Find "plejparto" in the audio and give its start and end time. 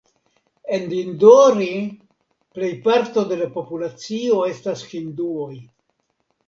2.57-3.27